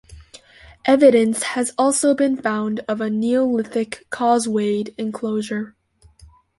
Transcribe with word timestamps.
Evidence 0.85 1.43
has 1.43 1.73
also 1.77 2.15
been 2.15 2.35
found 2.35 2.79
of 2.87 3.01
a 3.01 3.09
Neolithic 3.11 4.07
Causewayed 4.09 4.95
enclosure. 4.97 5.75